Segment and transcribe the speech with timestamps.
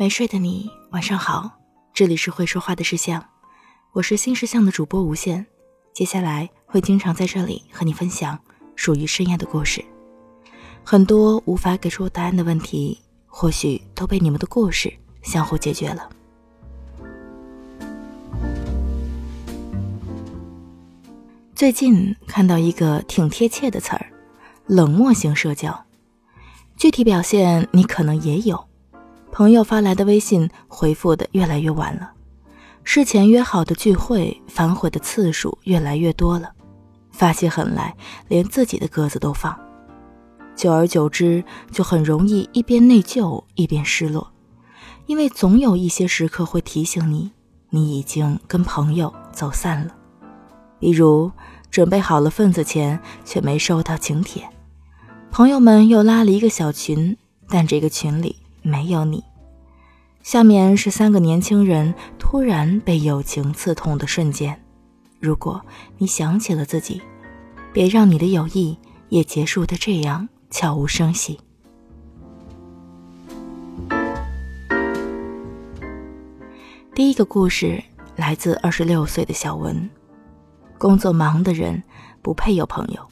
[0.00, 1.58] 没睡的你，晚上好，
[1.92, 3.22] 这里是会说话的石像，
[3.92, 5.44] 我是新石像的主播无限，
[5.92, 8.38] 接下来会经常在这里和你分享
[8.74, 9.84] 属于深夜的故事，
[10.82, 14.90] 很多无法给出答案的问题，或许都被你们的故事
[15.20, 16.08] 相互解决了。
[21.54, 24.06] 最近看到一个挺贴切的词儿，
[24.64, 25.84] 冷漠型社交，
[26.78, 28.69] 具体表现你可能也有。
[29.40, 32.10] 朋友发来的微信回复的越来越晚了，
[32.84, 36.50] 事前约好的聚会反悔的次数越来越多了，
[37.10, 37.96] 发起狠来
[38.28, 39.58] 连自己的鸽子都放，
[40.54, 44.30] 久而久之就很容易一边内疚一边失落，
[45.06, 47.30] 因为总有一些时刻会提醒你，
[47.70, 49.94] 你已经跟朋友走散了，
[50.78, 51.32] 比如
[51.70, 54.46] 准备好了份子钱却没收到请帖，
[55.30, 57.16] 朋友们又拉了一个小群，
[57.48, 58.36] 但这个群里。
[58.62, 59.24] 没有你。
[60.22, 64.60] 下面是三个年轻人突然被友情刺痛的瞬间。
[65.18, 65.60] 如果
[65.98, 67.00] 你想起了自己，
[67.72, 71.40] 别让你的友谊也结束的这样悄无声息。
[76.94, 77.82] 第一个故事
[78.16, 79.88] 来自二十六岁的小文。
[80.76, 81.82] 工作忙的人
[82.22, 83.06] 不配有朋友。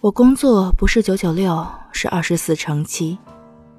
[0.00, 3.18] 我工作不是九九六，是二十四乘七。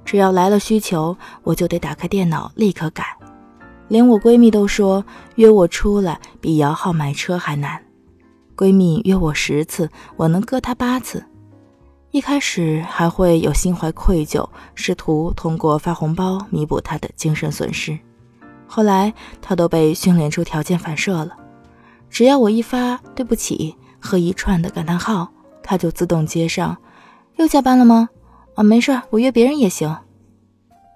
[0.06, 3.06] 只要来了需求，我就得打开电脑立刻改。
[3.88, 5.04] 连我闺蜜都说
[5.36, 7.82] 约我出来比摇号买车还难。
[8.56, 11.24] 闺蜜约我十次，我能割她八次。
[12.12, 17.98] 一开始还会有心怀愧疚，试图通过发红包弥补她的精神损失。
[18.68, 21.36] 后来她都被训练出条件反射了，
[22.10, 25.28] 只要我一发对不起和一串的感叹号，
[25.64, 26.78] 她就自动接上。
[27.38, 28.10] 又加班了吗？
[28.56, 29.96] 啊，没事，我约别人也行。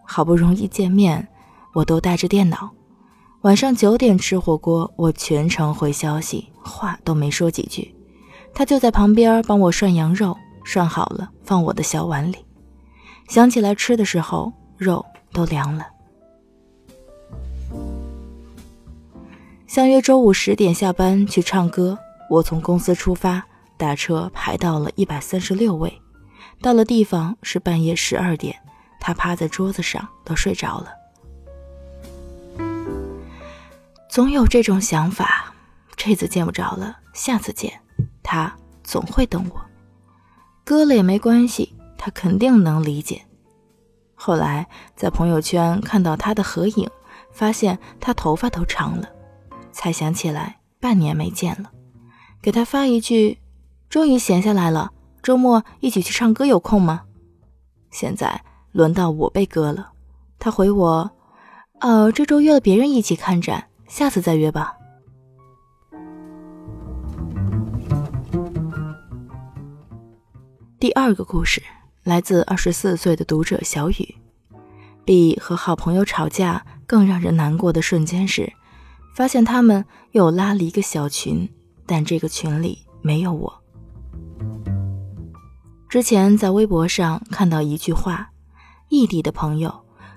[0.06, 1.28] 好不容易见面，
[1.74, 2.70] 我都带着电脑。
[3.42, 7.96] 晚上九点吃火锅，我全程回消息，话都没说几句。
[8.54, 12.38] 他就在旁边帮我涮羊肉，涮好了放我的小碗里。
[13.28, 15.86] 想起来吃的时候，肉都凉了。
[19.66, 21.98] 相约周五十点下班去唱歌，
[22.30, 23.46] 我从公司出发，
[23.78, 26.02] 打车排到了一百三十六位。
[26.62, 28.56] 到了地方是半夜十二点，
[29.00, 30.92] 他趴在桌子上都睡着了。
[34.10, 35.54] 总有这种想法，
[35.96, 37.80] 这次见不着了，下次见，
[38.24, 38.54] 他
[38.84, 39.62] 总会等我。
[40.64, 43.22] 割了也没关系，他肯定能理解。
[44.16, 46.90] 后来在朋友圈看到他的合影，
[47.32, 49.08] 发现他头发都长了，
[49.72, 51.72] 才想起来半年没见了，
[52.42, 53.40] 给他发一句
[53.88, 54.92] ：“终于闲下来了。”
[55.28, 57.04] 周末一起去唱歌，有空吗？
[57.92, 59.92] 现在轮到我被割了。
[60.40, 61.12] 他回我
[61.84, 64.78] ：“呃，这周约了别人一起看展，下次再约吧。”
[70.80, 71.62] 第二个故事
[72.04, 74.16] 来自二十四岁的读者小雨。
[75.04, 78.54] 比和好朋友吵架更让人难过的瞬间是，
[79.14, 81.50] 发现他们又拉了一个小群，
[81.86, 83.62] 但这个群里没有我。
[85.90, 88.30] 之前在微博上看到一句话
[88.90, 89.74] ：“异地的朋友，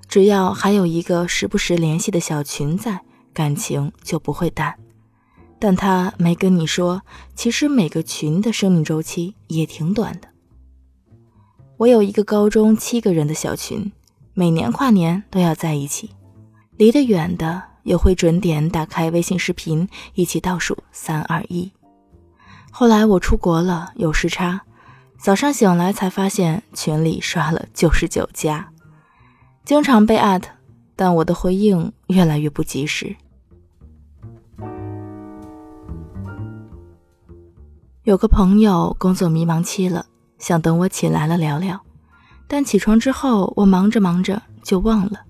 [0.08, 3.00] 只要还有一个时不时联系的小群在，
[3.32, 4.75] 感情就不会淡。”
[5.60, 7.03] 但他没跟你说，
[7.36, 10.28] 其实每个群的生命周期也挺短的。
[11.76, 13.92] 我有一个高中七个人的小群，
[14.34, 16.10] 每年跨年都要在一起，
[16.76, 21.70] 离得远的也会准点打开微信视频，一起倒数三二一。
[22.72, 24.62] 后来我出国了，有时差。
[25.22, 28.72] 早上醒来才发现群里刷了九十九加，
[29.66, 30.50] 经常被艾特，
[30.97, 33.14] 但我的回应越来越不及时。
[38.04, 40.06] 有个朋友工作迷茫期了，
[40.38, 41.78] 想等我起来了聊聊，
[42.48, 45.20] 但起床之后我忙着忙着就忘了，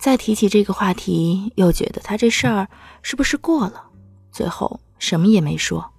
[0.00, 2.68] 再提起这个话题又觉得他这事儿
[3.02, 3.84] 是不是过了，
[4.32, 5.92] 最后什么也没说。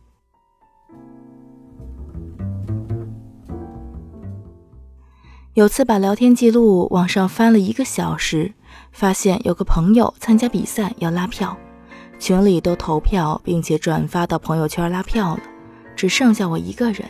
[5.57, 8.53] 有次把聊天记录往上翻了一个小时，
[8.91, 11.57] 发现有个朋友参加比赛要拉票，
[12.19, 15.41] 群里都投票并且转发到朋友圈拉票了，
[15.95, 17.03] 只剩下我一个人。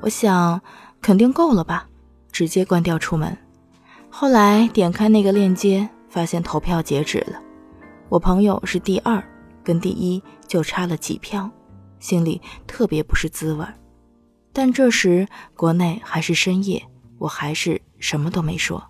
[0.00, 0.60] 我想
[1.00, 1.88] 肯定够了吧，
[2.30, 3.34] 直接关掉出门。
[4.10, 7.40] 后来点开那个链接，发现投票截止了，
[8.10, 9.24] 我朋友是第二，
[9.64, 11.50] 跟第一就差了几票，
[11.98, 13.64] 心里特别不是滋味。
[14.52, 16.86] 但这时国内还是深夜。
[17.20, 18.88] 我还是什么都没说。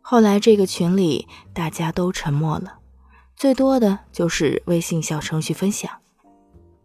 [0.00, 2.78] 后来这个群里大家都沉默了，
[3.34, 5.90] 最多的就是微信小程序分享。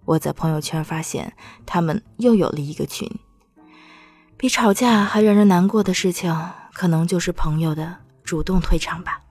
[0.06, 1.36] 我在朋友圈发现
[1.66, 3.10] 他们又有了一个群。
[4.38, 6.34] 比吵架还让人难过的事情，
[6.74, 9.25] 可能就是朋友的主动退场吧。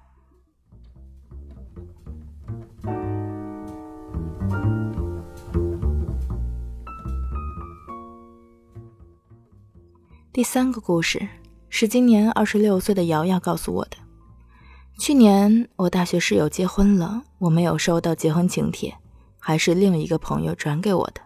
[10.34, 11.28] 第三个故事
[11.68, 13.96] 是今年二十六岁的瑶瑶告诉我的。
[14.98, 18.92] 去年我大学室友结婚了，我没有收到结婚请帖，
[19.38, 21.20] 还是另一个朋友转给我的。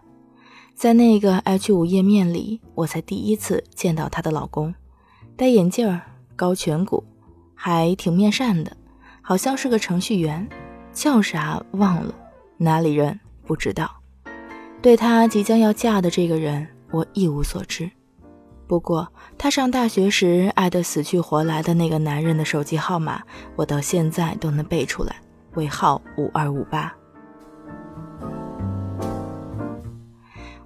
[0.75, 4.75] 在那个 H 五页面里，我才第一次见到她的老公，
[5.35, 5.99] 戴眼镜儿，
[6.35, 7.03] 高颧骨，
[7.55, 8.77] 还挺面善的，
[9.23, 10.47] 好像是个程序员，
[10.93, 12.13] 叫啥忘了，
[12.57, 13.89] 哪里人不知道。
[14.83, 17.89] 对她即将要嫁的这个人，我一无所知。
[18.69, 23.19] 不过，他上大学时爱得死去活来的那个男人的手机号码，
[23.55, 25.15] 我到现在都能背出来，
[25.55, 26.93] 尾号五二五八。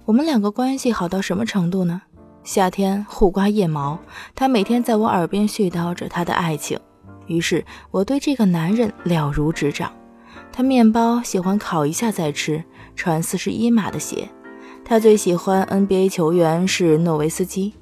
[0.04, 2.02] 我们两个关系好到什么程度呢？
[2.42, 3.98] 夏天互刮腋毛，
[4.34, 6.78] 他每天在我耳边絮叨着他的爱情，
[7.26, 9.90] 于是我对这个男人了如指掌。
[10.52, 12.62] 他面包喜欢烤一下再吃，
[12.94, 14.28] 穿四十一码的鞋，
[14.84, 17.72] 他最喜欢 NBA 球员是诺维斯基。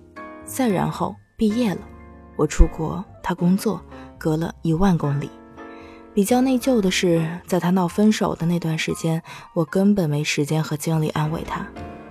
[0.44, 1.80] 再然后毕业了，
[2.36, 3.80] 我出国，他工作，
[4.18, 5.30] 隔了一万公里。
[6.14, 9.22] 比较内疚的是，在他闹分手的那段时间，
[9.54, 11.66] 我根本没时间和精力安慰他，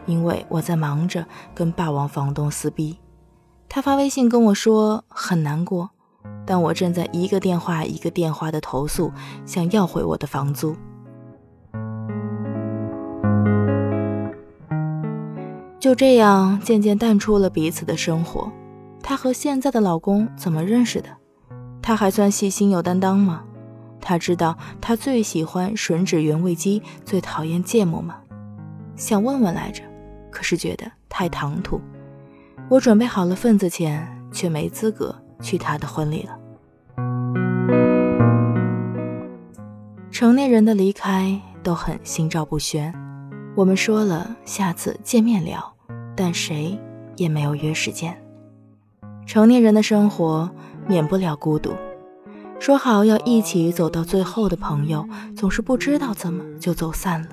[0.07, 2.98] 因为我在忙着跟霸王房东撕逼。
[3.69, 5.92] 他发微信跟我说很难过，
[6.45, 9.13] 但我正在一个电话一个电话的投诉，
[9.45, 10.75] 想要回我的房租。
[15.81, 18.51] 就这样渐渐淡出了彼此的生活。
[19.01, 21.10] 她和现在的老公怎么认识的？
[21.81, 23.44] 她还算细心有担当吗？
[24.00, 28.18] 她知道她最喜欢吮指原味鸡，最讨厌芥末吗？
[28.95, 29.81] 想问问来着，
[30.30, 31.81] 可是觉得太唐突。
[32.69, 36.38] 我准备好了份子钱，却没资格去他的婚礼了。
[40.12, 42.94] 成年人的离开都很心照不宣。
[43.56, 45.70] 我们说了下次见面聊，
[46.21, 46.77] 但谁
[47.18, 48.15] 也没有约时间。
[49.25, 50.51] 成年人的生活
[50.88, 51.73] 免不了孤独，
[52.59, 57.29] 说好要一起走到最后的朋友，总是不知道怎么就走散了。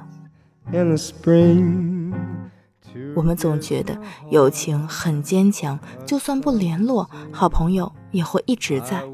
[3.15, 4.01] 我们总觉得
[4.31, 9.05] 友情很坚强，就算不联络，好朋友也会一直在，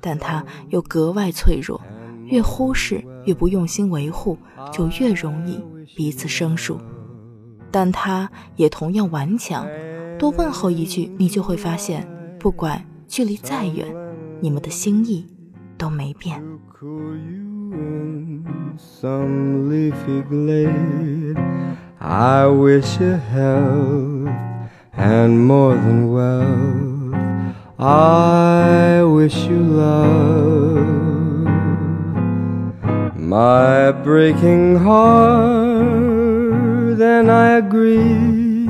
[0.00, 1.80] 但它又格外脆弱。
[2.26, 4.36] 越忽视，越不用心维护，
[4.72, 5.62] 就越容易
[5.94, 6.80] 彼此生疏。
[7.74, 9.66] 但他也同样顽强，
[10.16, 12.06] 多问候一句，你就会发现，
[12.38, 13.84] 不管距离再远，
[14.40, 15.26] 你们的心意
[15.76, 16.40] 都没变。
[33.34, 36.03] my breaking heart,
[36.96, 38.66] then I agree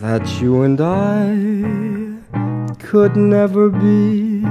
[0.00, 4.44] that you and I could never be.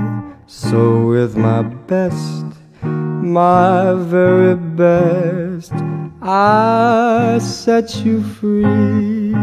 [0.48, 2.46] So, with my best,
[2.82, 5.74] my very best,
[6.22, 9.36] I set you free.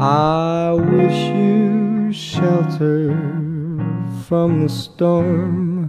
[0.00, 3.16] I wish you shelter
[4.26, 5.88] from the storm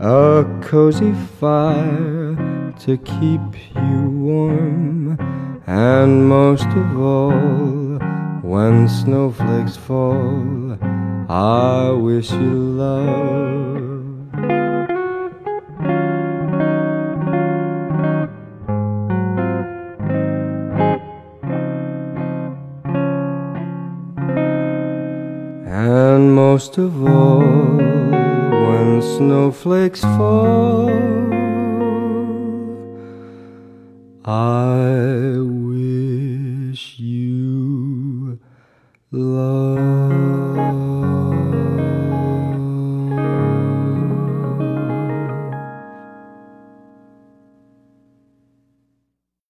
[0.00, 3.40] a cozy fire to keep
[3.76, 5.18] you warm,
[5.66, 7.98] and most of all,
[8.42, 10.78] when snowflakes fall,
[11.28, 13.92] I wish you love.
[25.64, 30.90] And most of all, when snowflakes fall,
[34.24, 34.61] 아